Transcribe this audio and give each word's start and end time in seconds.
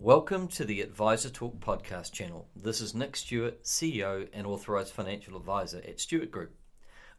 Welcome 0.00 0.46
to 0.50 0.64
the 0.64 0.80
Advisor 0.80 1.28
Talk 1.28 1.58
podcast 1.58 2.12
channel. 2.12 2.46
This 2.54 2.80
is 2.80 2.94
Nick 2.94 3.16
Stewart, 3.16 3.64
CEO 3.64 4.28
and 4.32 4.46
Authorised 4.46 4.92
Financial 4.92 5.36
Advisor 5.36 5.82
at 5.84 5.98
Stewart 5.98 6.30
Group. 6.30 6.54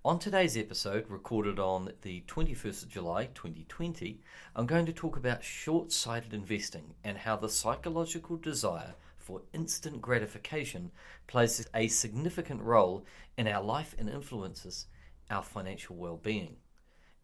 On 0.05 0.17
today's 0.17 0.55
episode, 0.55 1.03
recorded 1.09 1.59
on 1.59 1.91
the 2.03 2.23
21st 2.29 2.83
of 2.83 2.89
July 2.89 3.25
2020, 3.35 4.21
I'm 4.55 4.65
going 4.65 4.85
to 4.85 4.93
talk 4.93 5.17
about 5.17 5.43
short 5.43 5.91
sighted 5.91 6.33
investing 6.33 6.93
and 7.03 7.17
how 7.17 7.35
the 7.35 7.49
psychological 7.49 8.37
desire 8.37 8.95
for 9.17 9.41
instant 9.51 10.01
gratification 10.01 10.91
plays 11.27 11.67
a 11.75 11.89
significant 11.89 12.61
role 12.61 13.03
in 13.37 13.49
our 13.49 13.61
life 13.61 13.93
and 13.99 14.09
influences 14.09 14.85
our 15.29 15.43
financial 15.43 15.97
well 15.97 16.15
being. 16.15 16.55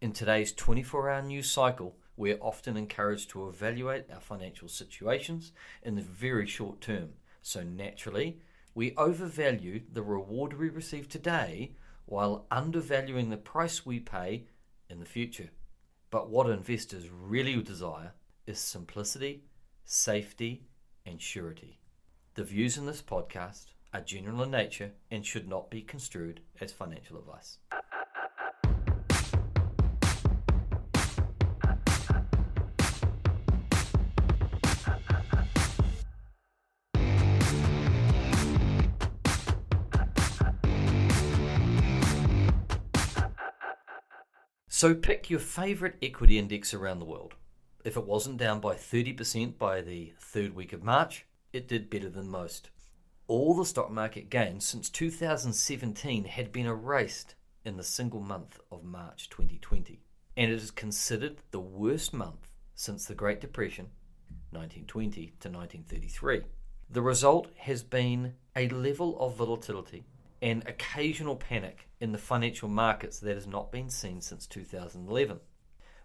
In 0.02 0.12
today's 0.12 0.52
24 0.52 1.08
hour 1.08 1.22
news 1.22 1.50
cycle, 1.50 1.96
we're 2.16 2.38
often 2.40 2.76
encouraged 2.76 3.30
to 3.30 3.48
evaluate 3.48 4.10
our 4.12 4.20
financial 4.20 4.68
situations 4.68 5.52
in 5.82 5.94
the 5.94 6.02
very 6.02 6.46
short 6.46 6.80
term. 6.80 7.10
So 7.42 7.62
naturally, 7.62 8.40
we 8.74 8.94
overvalue 8.96 9.82
the 9.92 10.02
reward 10.02 10.58
we 10.58 10.68
receive 10.68 11.08
today 11.08 11.72
while 12.06 12.46
undervaluing 12.50 13.30
the 13.30 13.36
price 13.36 13.84
we 13.84 14.00
pay 14.00 14.44
in 14.88 15.00
the 15.00 15.06
future. 15.06 15.50
But 16.10 16.30
what 16.30 16.48
investors 16.48 17.10
really 17.10 17.60
desire 17.62 18.12
is 18.46 18.58
simplicity, 18.58 19.44
safety, 19.84 20.62
and 21.04 21.20
surety. 21.20 21.80
The 22.34 22.44
views 22.44 22.76
in 22.76 22.86
this 22.86 23.02
podcast 23.02 23.66
are 23.92 24.00
general 24.00 24.42
in 24.42 24.50
nature 24.50 24.92
and 25.10 25.24
should 25.24 25.48
not 25.48 25.70
be 25.70 25.82
construed 25.82 26.40
as 26.60 26.72
financial 26.72 27.18
advice. 27.18 27.58
So 44.76 44.94
pick 44.94 45.30
your 45.30 45.40
favourite 45.40 45.94
equity 46.02 46.38
index 46.38 46.74
around 46.74 46.98
the 46.98 47.06
world. 47.06 47.34
If 47.82 47.96
it 47.96 48.04
wasn't 48.04 48.36
down 48.36 48.60
by 48.60 48.74
30% 48.74 49.56
by 49.56 49.80
the 49.80 50.12
third 50.20 50.54
week 50.54 50.74
of 50.74 50.84
March, 50.84 51.24
it 51.50 51.66
did 51.66 51.88
better 51.88 52.10
than 52.10 52.28
most. 52.28 52.68
All 53.26 53.56
the 53.56 53.64
stock 53.64 53.90
market 53.90 54.28
gains 54.28 54.66
since 54.66 54.90
2017 54.90 56.24
had 56.24 56.52
been 56.52 56.66
erased 56.66 57.36
in 57.64 57.78
the 57.78 57.82
single 57.82 58.20
month 58.20 58.60
of 58.70 58.84
March 58.84 59.30
2020, 59.30 60.02
and 60.36 60.52
it 60.52 60.54
is 60.54 60.70
considered 60.70 61.38
the 61.52 61.58
worst 61.58 62.12
month 62.12 62.50
since 62.74 63.06
the 63.06 63.14
Great 63.14 63.40
Depression, 63.40 63.86
1920 64.50 65.32
to 65.40 65.48
1933. 65.48 66.42
The 66.90 67.00
result 67.00 67.48
has 67.60 67.82
been 67.82 68.34
a 68.54 68.68
level 68.68 69.18
of 69.20 69.36
volatility 69.36 70.04
and 70.46 70.62
occasional 70.68 71.34
panic 71.34 71.88
in 71.98 72.12
the 72.12 72.18
financial 72.18 72.68
markets 72.68 73.18
that 73.18 73.34
has 73.34 73.48
not 73.48 73.72
been 73.72 73.90
seen 73.90 74.20
since 74.20 74.46
2011. 74.46 75.40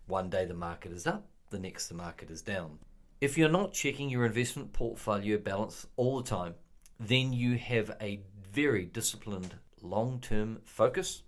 One 0.08 0.31
day 0.31 0.45
the 0.45 0.56
market 0.56 0.92
is 0.92 1.06
up, 1.06 1.28
the 1.52 1.59
next 1.59 1.89
the 1.89 1.94
market 1.94 2.31
is 2.31 2.42
down. 2.42 2.80
If 3.22 3.38
you're 3.38 3.50
not 3.50 3.72
checking 3.72 4.09
your 4.09 4.25
investment 4.25 4.73
portfolio 4.73 5.38
balance 5.38 5.86
all 5.95 6.17
the 6.17 6.28
time, 6.28 6.56
then 7.00 7.33
you 7.33 7.56
have 7.59 7.95
a 8.02 8.22
very 8.52 8.83
disciplined 8.83 9.53
long 9.80 10.20
term 10.20 10.61
focus 10.66 11.22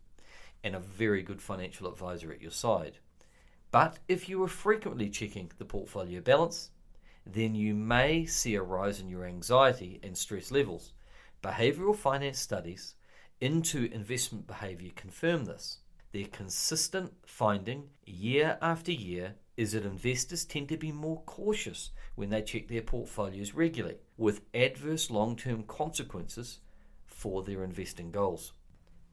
and 0.64 0.74
a 0.74 0.80
very 0.80 1.22
good 1.22 1.40
financial 1.40 1.88
advisor 1.88 2.32
at 2.32 2.42
your 2.42 2.50
side. 2.50 2.98
But 3.70 4.00
if 4.08 4.28
you 4.28 4.42
are 4.42 4.48
frequently 4.48 5.12
checking 5.12 5.52
the 5.60 5.66
portfolio 5.66 6.20
balance, 6.20 6.72
then 7.28 7.54
you 7.54 7.76
may 7.76 8.26
see 8.26 8.56
a 8.56 8.64
rise 8.64 9.00
in 9.00 9.08
your 9.08 9.26
anxiety 9.26 10.00
and 10.02 10.18
stress 10.18 10.50
levels 10.50 10.94
Behavioral 11.44 11.94
finance 11.94 12.40
studies 12.40 12.96
into 13.44 13.92
investment 13.92 14.48
behavior 14.48 14.90
confirm 14.96 15.44
this. 15.44 15.80
Their 16.14 16.28
consistent 16.28 17.12
finding 17.26 17.90
year 18.06 18.58
after 18.62 18.94
year 18.94 19.36
is 19.58 19.74
that 19.74 19.84
investors 19.84 20.46
tend 20.46 20.70
to 20.70 20.78
be 20.78 20.94
more 20.94 21.22
cautious 21.26 21.92
when 22.16 22.30
they 22.30 22.42
check 22.42 22.70
their 22.70 22.82
portfolios 22.82 23.54
regularly, 23.54 23.98
with 24.16 24.46
adverse 24.54 25.12
long 25.12 25.36
term 25.36 25.64
consequences 25.64 26.60
for 27.06 27.44
their 27.44 27.66
investing 27.66 28.12
goals. 28.12 28.54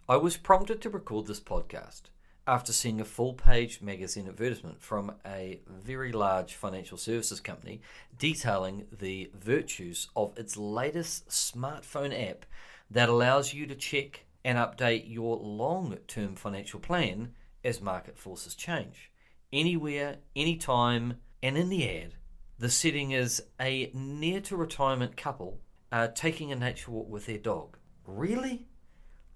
I 0.08 0.16
was 0.16 0.36
prompted 0.36 0.80
to 0.82 0.91
record 0.91 1.26
this 1.26 1.41
podcast 1.41 2.02
after 2.47 2.72
seeing 2.72 3.00
a 3.00 3.04
full 3.04 3.34
page 3.34 3.82
magazine 3.82 4.28
advertisement 4.28 4.80
from 4.80 5.12
a 5.26 5.60
very 5.68 6.12
large 6.12 6.54
financial 6.54 6.98
services 6.98 7.41
company 7.41 7.80
detailing 8.16 8.86
the 8.97 9.28
virtues 9.34 10.08
of 10.14 10.38
its 10.38 10.56
latest 10.56 11.28
smartphone 11.28 12.30
app 12.30 12.47
that 12.90 13.08
allows 13.08 13.54
you 13.54 13.66
to 13.66 13.74
check 13.74 14.24
and 14.44 14.58
update 14.58 15.04
your 15.06 15.36
long 15.36 15.96
term 16.08 16.34
financial 16.34 16.80
plan 16.80 17.32
as 17.64 17.80
market 17.80 18.18
forces 18.18 18.54
change. 18.54 19.10
Anywhere, 19.52 20.16
anytime, 20.34 21.14
and 21.42 21.56
in 21.56 21.68
the 21.68 21.88
ad, 21.88 22.14
the 22.58 22.70
setting 22.70 23.12
is 23.12 23.42
a 23.60 23.90
near 23.94 24.40
to 24.40 24.56
retirement 24.56 25.16
couple 25.16 25.60
uh, 25.92 26.08
taking 26.08 26.52
a 26.52 26.56
nature 26.56 26.90
walk 26.90 27.08
with 27.08 27.26
their 27.26 27.38
dog. 27.38 27.76
Really? 28.06 28.66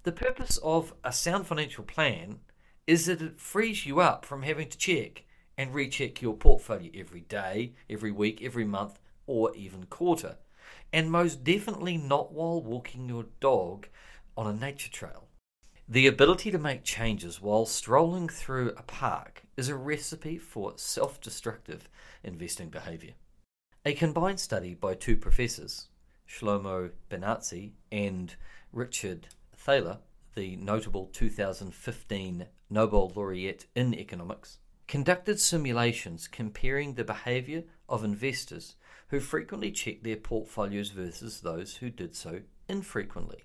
The 0.03 0.11
purpose 0.11 0.57
of 0.57 0.93
a 1.03 1.11
sound 1.11 1.47
financial 1.47 1.83
plan 1.83 2.39
is 2.87 3.07
that 3.07 3.21
it 3.21 3.39
frees 3.39 3.85
you 3.85 3.99
up 3.99 4.25
from 4.25 4.43
having 4.43 4.69
to 4.69 4.77
check 4.77 5.23
and 5.57 5.73
recheck 5.73 6.21
your 6.21 6.35
portfolio 6.35 6.91
every 6.93 7.21
day, 7.21 7.73
every 7.89 8.11
week, 8.11 8.41
every 8.43 8.65
month, 8.65 8.99
or 9.25 9.55
even 9.55 9.85
quarter. 9.85 10.37
And 10.95 11.11
most 11.11 11.43
definitely 11.43 11.97
not 11.97 12.31
while 12.31 12.63
walking 12.63 13.09
your 13.09 13.25
dog 13.41 13.87
on 14.37 14.47
a 14.47 14.57
nature 14.57 14.89
trail. 14.89 15.27
The 15.89 16.07
ability 16.07 16.51
to 16.51 16.57
make 16.57 16.85
changes 16.85 17.41
while 17.41 17.65
strolling 17.65 18.29
through 18.29 18.69
a 18.77 18.81
park 18.81 19.43
is 19.57 19.67
a 19.67 19.75
recipe 19.75 20.37
for 20.37 20.71
self 20.77 21.19
destructive 21.19 21.89
investing 22.23 22.69
behavior. 22.69 23.11
A 23.83 23.91
combined 23.91 24.39
study 24.39 24.73
by 24.73 24.93
two 24.93 25.17
professors, 25.17 25.89
Shlomo 26.29 26.91
Benartzi 27.11 27.73
and 27.91 28.33
Richard 28.71 29.27
Thaler, 29.53 29.97
the 30.33 30.55
notable 30.55 31.07
2015 31.07 32.45
Nobel 32.69 33.11
laureate 33.13 33.65
in 33.75 33.93
economics, 33.93 34.59
conducted 34.87 35.41
simulations 35.41 36.29
comparing 36.29 36.93
the 36.93 37.03
behavior 37.03 37.65
of 37.87 38.03
investors 38.03 38.75
who 39.09 39.19
frequently 39.19 39.71
checked 39.71 40.03
their 40.03 40.15
portfolios 40.15 40.89
versus 40.89 41.41
those 41.41 41.77
who 41.77 41.89
did 41.89 42.15
so 42.15 42.41
infrequently. 42.67 43.43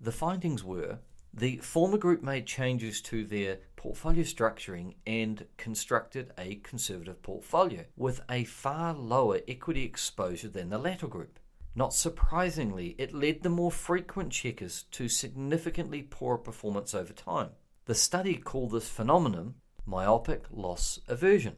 The 0.00 0.12
findings 0.12 0.62
were 0.62 0.98
the 1.32 1.58
former 1.58 1.98
group 1.98 2.22
made 2.22 2.46
changes 2.46 3.00
to 3.02 3.24
their 3.24 3.58
portfolio 3.76 4.22
structuring 4.22 4.94
and 5.06 5.46
constructed 5.56 6.32
a 6.38 6.56
conservative 6.56 7.22
portfolio 7.22 7.84
with 7.96 8.20
a 8.30 8.44
far 8.44 8.94
lower 8.94 9.40
equity 9.46 9.84
exposure 9.84 10.48
than 10.48 10.70
the 10.70 10.78
latter 10.78 11.06
group. 11.06 11.38
Not 11.74 11.94
surprisingly, 11.94 12.96
it 12.98 13.14
led 13.14 13.42
the 13.42 13.50
more 13.50 13.70
frequent 13.70 14.32
checkers 14.32 14.84
to 14.90 15.08
significantly 15.08 16.02
poorer 16.02 16.38
performance 16.38 16.94
over 16.94 17.12
time. 17.12 17.50
The 17.84 17.94
study 17.94 18.36
called 18.36 18.72
this 18.72 18.88
phenomenon 18.88 19.54
myopic 19.86 20.44
loss 20.50 20.98
aversion. 21.08 21.56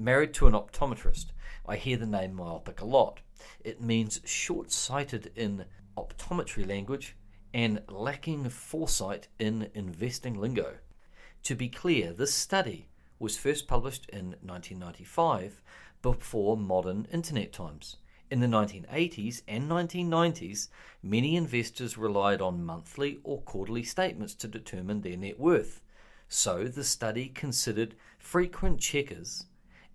Married 0.00 0.32
to 0.32 0.46
an 0.46 0.54
optometrist, 0.54 1.26
I 1.68 1.76
hear 1.76 1.98
the 1.98 2.06
name 2.06 2.32
myopic 2.32 2.80
a 2.80 2.86
lot. 2.86 3.20
It 3.62 3.82
means 3.82 4.22
short 4.24 4.72
sighted 4.72 5.30
in 5.36 5.66
optometry 5.94 6.66
language 6.66 7.16
and 7.52 7.82
lacking 7.86 8.48
foresight 8.48 9.28
in 9.38 9.68
investing 9.74 10.40
lingo. 10.40 10.76
To 11.42 11.54
be 11.54 11.68
clear, 11.68 12.14
this 12.14 12.32
study 12.32 12.88
was 13.18 13.36
first 13.36 13.68
published 13.68 14.08
in 14.08 14.36
1995 14.40 15.60
before 16.00 16.56
modern 16.56 17.06
internet 17.12 17.52
times. 17.52 17.98
In 18.30 18.40
the 18.40 18.46
1980s 18.46 19.42
and 19.46 19.70
1990s, 19.70 20.68
many 21.02 21.36
investors 21.36 21.98
relied 21.98 22.40
on 22.40 22.64
monthly 22.64 23.18
or 23.22 23.42
quarterly 23.42 23.82
statements 23.82 24.34
to 24.36 24.48
determine 24.48 25.02
their 25.02 25.18
net 25.18 25.38
worth. 25.38 25.82
So 26.26 26.64
the 26.64 26.84
study 26.84 27.28
considered 27.28 27.96
frequent 28.18 28.80
checkers 28.80 29.44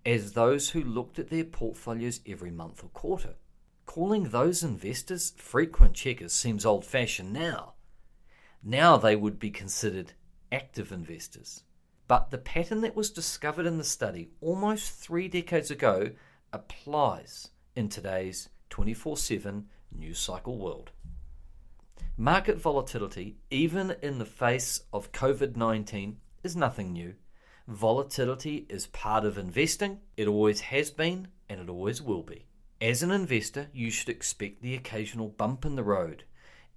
as 0.06 0.32
those 0.32 0.70
who 0.70 0.80
looked 0.80 1.18
at 1.18 1.30
their 1.30 1.44
portfolios 1.44 2.20
every 2.26 2.52
month 2.52 2.84
or 2.84 2.88
quarter. 2.88 3.34
Calling 3.86 4.28
those 4.28 4.62
investors 4.62 5.32
frequent 5.36 5.94
checkers 5.94 6.32
seems 6.32 6.64
old 6.64 6.84
fashioned 6.84 7.32
now. 7.32 7.74
Now 8.62 8.96
they 8.96 9.16
would 9.16 9.40
be 9.40 9.50
considered 9.50 10.12
active 10.52 10.92
investors. 10.92 11.64
But 12.06 12.30
the 12.30 12.38
pattern 12.38 12.82
that 12.82 12.94
was 12.94 13.10
discovered 13.10 13.66
in 13.66 13.78
the 13.78 13.84
study 13.84 14.30
almost 14.40 14.92
three 14.92 15.26
decades 15.26 15.72
ago 15.72 16.12
applies 16.52 17.48
in 17.74 17.88
today's 17.88 18.48
24 18.70 19.16
7 19.16 19.66
news 19.90 20.20
cycle 20.20 20.56
world. 20.56 20.92
Market 22.16 22.58
volatility, 22.58 23.38
even 23.50 23.96
in 24.02 24.18
the 24.18 24.24
face 24.24 24.82
of 24.92 25.10
COVID 25.10 25.56
19, 25.56 26.18
is 26.44 26.54
nothing 26.54 26.92
new. 26.92 27.14
Volatility 27.68 28.64
is 28.68 28.86
part 28.86 29.24
of 29.24 29.36
investing, 29.36 30.00
it 30.16 30.28
always 30.28 30.60
has 30.60 30.90
been, 30.90 31.28
and 31.48 31.60
it 31.60 31.68
always 31.68 32.00
will 32.00 32.22
be. 32.22 32.46
As 32.80 33.02
an 33.02 33.10
investor, 33.10 33.68
you 33.72 33.90
should 33.90 34.08
expect 34.08 34.62
the 34.62 34.74
occasional 34.74 35.28
bump 35.28 35.64
in 35.64 35.74
the 35.74 35.82
road 35.82 36.24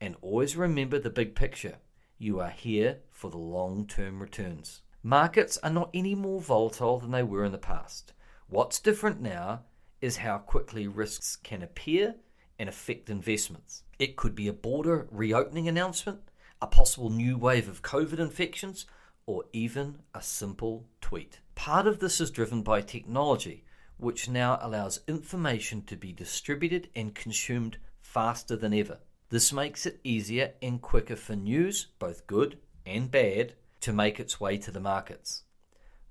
and 0.01 0.15
always 0.21 0.55
remember 0.55 0.97
the 0.97 1.09
big 1.09 1.35
picture. 1.35 1.77
You 2.17 2.39
are 2.39 2.49
here 2.49 2.99
for 3.11 3.29
the 3.29 3.37
long 3.37 3.85
term 3.85 4.19
returns. 4.19 4.81
Markets 5.03 5.57
are 5.61 5.69
not 5.69 5.89
any 5.93 6.15
more 6.15 6.41
volatile 6.41 6.99
than 6.99 7.11
they 7.11 7.23
were 7.23 7.45
in 7.45 7.51
the 7.51 7.57
past. 7.57 8.13
What's 8.47 8.79
different 8.79 9.21
now 9.21 9.65
is 10.01 10.17
how 10.17 10.39
quickly 10.39 10.87
risks 10.87 11.35
can 11.35 11.61
appear 11.61 12.15
and 12.57 12.67
affect 12.67 13.09
investments. 13.09 13.83
It 13.99 14.15
could 14.15 14.33
be 14.33 14.47
a 14.47 14.53
border 14.53 15.07
reopening 15.11 15.67
announcement, 15.67 16.21
a 16.61 16.67
possible 16.67 17.09
new 17.09 17.37
wave 17.37 17.69
of 17.69 17.83
COVID 17.83 18.19
infections, 18.19 18.85
or 19.29 19.45
even 19.53 19.95
a 20.15 20.21
simple 20.23 20.87
tweet. 21.01 21.39
Part 21.53 21.85
of 21.85 21.99
this 21.99 22.19
is 22.19 22.31
driven 22.31 22.63
by 22.63 22.81
technology, 22.81 23.63
which 23.97 24.27
now 24.27 24.57
allows 24.59 25.01
information 25.07 25.83
to 25.83 25.95
be 25.95 26.11
distributed 26.11 26.89
and 26.95 27.13
consumed 27.13 27.77
faster 28.01 28.55
than 28.55 28.73
ever. 28.73 28.97
This 29.29 29.53
makes 29.53 29.85
it 29.85 29.99
easier 30.03 30.53
and 30.63 30.81
quicker 30.81 31.15
for 31.15 31.35
news, 31.35 31.89
both 31.99 32.25
good 32.25 32.57
and 32.87 33.11
bad, 33.11 33.53
to 33.81 33.93
make 33.93 34.19
its 34.19 34.41
way 34.41 34.57
to 34.57 34.71
the 34.71 34.79
markets. 34.79 35.43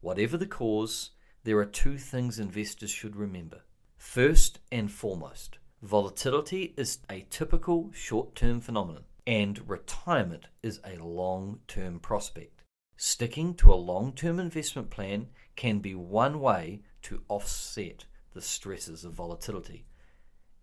Whatever 0.01 0.37
the 0.37 0.47
cause, 0.47 1.11
there 1.43 1.59
are 1.59 1.65
two 1.65 1.99
things 1.99 2.39
investors 2.39 2.91
should 2.91 3.17
remember. 3.17 3.63
First 3.97 4.61
and 4.71 4.93
foremost, 4.93 5.59
volatility 5.83 6.73
is 6.77 7.01
a 7.11 7.27
typical 7.31 7.91
short 7.93 8.37
term 8.37 8.61
phenomenon, 8.61 9.07
and 9.27 9.69
retirement 9.69 10.47
is 10.63 10.79
a 10.85 11.03
long 11.03 11.59
term 11.67 11.99
prospect. 11.99 12.58
Sticking 13.01 13.55
to 13.55 13.73
a 13.73 13.77
long 13.77 14.13
term 14.13 14.41
investment 14.41 14.91
plan 14.91 15.29
can 15.55 15.79
be 15.79 15.95
one 15.95 16.41
way 16.41 16.81
to 17.03 17.23
offset 17.29 18.07
the 18.35 18.43
stresses 18.43 19.05
of 19.05 19.13
volatility. 19.13 19.87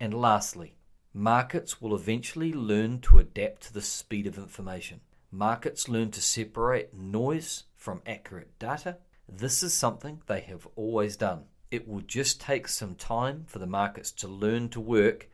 And 0.01 0.13
lastly, 0.13 0.75
markets 1.13 1.81
will 1.81 1.95
eventually 1.95 2.51
learn 2.51 2.99
to 3.03 3.19
adapt 3.19 3.61
to 3.63 3.73
the 3.73 3.81
speed 3.81 4.27
of 4.27 4.37
information. 4.37 4.99
Markets 5.31 5.87
learn 5.87 6.11
to 6.11 6.21
separate 6.21 6.93
noise 6.93 7.63
from 7.77 8.01
accurate 8.05 8.59
data. 8.59 8.97
This 9.29 9.63
is 9.63 9.73
something 9.73 10.21
they 10.27 10.41
have 10.41 10.67
always 10.75 11.15
done. 11.15 11.45
It 11.71 11.87
will 11.87 12.01
just 12.01 12.41
take 12.41 12.67
some 12.67 12.95
time 12.95 13.45
for 13.47 13.59
the 13.59 13.65
markets 13.65 14.11
to 14.11 14.27
learn 14.27 14.67
to 14.69 14.81
work 14.81 15.29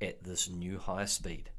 at 0.00 0.24
this 0.24 0.48
new 0.48 0.78
higher 0.78 1.06
speed. 1.06 1.50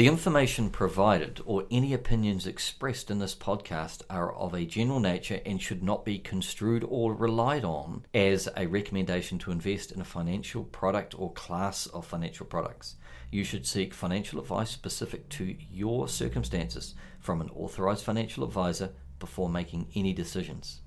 The 0.00 0.06
information 0.06 0.70
provided 0.70 1.42
or 1.44 1.66
any 1.70 1.92
opinions 1.92 2.46
expressed 2.46 3.10
in 3.10 3.18
this 3.18 3.34
podcast 3.34 4.00
are 4.08 4.32
of 4.32 4.54
a 4.54 4.64
general 4.64 4.98
nature 4.98 5.42
and 5.44 5.60
should 5.60 5.82
not 5.82 6.06
be 6.06 6.18
construed 6.18 6.86
or 6.88 7.12
relied 7.12 7.66
on 7.66 8.06
as 8.14 8.48
a 8.56 8.66
recommendation 8.66 9.38
to 9.40 9.50
invest 9.50 9.92
in 9.92 10.00
a 10.00 10.04
financial 10.06 10.64
product 10.64 11.14
or 11.20 11.34
class 11.34 11.84
of 11.84 12.06
financial 12.06 12.46
products. 12.46 12.96
You 13.30 13.44
should 13.44 13.66
seek 13.66 13.92
financial 13.92 14.40
advice 14.40 14.70
specific 14.70 15.28
to 15.32 15.54
your 15.70 16.08
circumstances 16.08 16.94
from 17.18 17.42
an 17.42 17.50
authorized 17.50 18.02
financial 18.02 18.42
advisor 18.42 18.94
before 19.18 19.50
making 19.50 19.88
any 19.94 20.14
decisions. 20.14 20.80